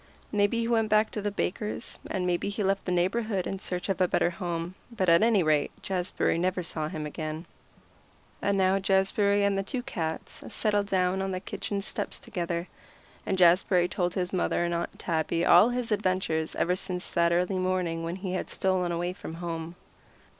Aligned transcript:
Maybe 0.31 0.61
he 0.61 0.67
went 0.67 0.89
back 0.89 1.11
to 1.11 1.21
the 1.21 1.29
baker's, 1.29 1.99
and 2.09 2.25
maybe 2.25 2.49
he 2.49 2.63
left 2.63 2.85
the 2.85 2.91
neighborhood 2.91 3.45
in 3.45 3.59
search 3.59 3.87
of 3.87 4.01
a 4.01 4.07
better 4.07 4.31
home, 4.31 4.73
but 4.89 5.09
at 5.09 5.21
any 5.21 5.43
rate 5.43 5.69
Jazbury 5.83 6.39
never 6.39 6.63
saw 6.63 6.87
him 6.87 7.05
again. 7.05 7.45
And 8.41 8.57
now 8.57 8.79
Jazbury 8.79 9.43
and 9.45 9.55
the 9.55 9.61
two 9.61 9.83
cats 9.83 10.41
settled 10.51 10.87
down 10.87 11.21
on 11.21 11.29
the 11.29 11.39
kitchen 11.39 11.81
steps 11.81 12.17
together, 12.19 12.67
and 13.27 13.37
Jazbury 13.37 13.87
told 13.87 14.15
his 14.15 14.33
mother 14.33 14.63
and 14.65 14.73
Aunt 14.73 14.97
Tabby 14.97 15.45
all 15.45 15.69
his 15.69 15.91
adventures 15.91 16.55
ever 16.55 16.75
since 16.75 17.11
that 17.11 17.31
early 17.31 17.59
morning 17.59 18.03
when 18.03 18.15
he 18.15 18.31
had 18.33 18.49
stolen 18.49 18.91
away 18.91 19.13
from 19.13 19.35
home. 19.35 19.75